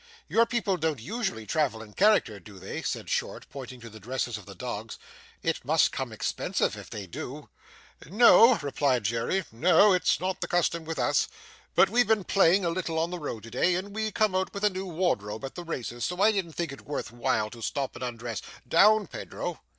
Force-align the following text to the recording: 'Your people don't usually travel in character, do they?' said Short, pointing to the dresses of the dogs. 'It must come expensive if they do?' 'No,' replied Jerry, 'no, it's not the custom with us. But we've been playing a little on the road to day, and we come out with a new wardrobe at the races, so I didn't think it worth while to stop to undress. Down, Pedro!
'Your 0.27 0.47
people 0.47 0.77
don't 0.77 0.99
usually 0.99 1.45
travel 1.45 1.83
in 1.83 1.93
character, 1.93 2.39
do 2.39 2.57
they?' 2.57 2.81
said 2.81 3.07
Short, 3.07 3.45
pointing 3.51 3.79
to 3.81 3.87
the 3.91 3.99
dresses 3.99 4.35
of 4.35 4.47
the 4.47 4.55
dogs. 4.55 4.97
'It 5.43 5.63
must 5.63 5.91
come 5.91 6.11
expensive 6.11 6.75
if 6.75 6.89
they 6.89 7.05
do?' 7.05 7.49
'No,' 8.07 8.55
replied 8.63 9.03
Jerry, 9.03 9.43
'no, 9.51 9.93
it's 9.93 10.19
not 10.19 10.41
the 10.41 10.47
custom 10.47 10.85
with 10.85 10.97
us. 10.97 11.27
But 11.75 11.91
we've 11.91 12.07
been 12.07 12.23
playing 12.23 12.65
a 12.65 12.71
little 12.71 12.97
on 12.97 13.11
the 13.11 13.19
road 13.19 13.43
to 13.43 13.51
day, 13.51 13.75
and 13.75 13.93
we 13.95 14.11
come 14.11 14.33
out 14.33 14.55
with 14.55 14.63
a 14.63 14.71
new 14.71 14.87
wardrobe 14.87 15.45
at 15.45 15.53
the 15.53 15.63
races, 15.63 16.03
so 16.03 16.19
I 16.19 16.31
didn't 16.31 16.53
think 16.53 16.71
it 16.71 16.81
worth 16.81 17.11
while 17.11 17.51
to 17.51 17.61
stop 17.61 17.93
to 17.93 18.03
undress. 18.03 18.41
Down, 18.67 19.05
Pedro! 19.05 19.61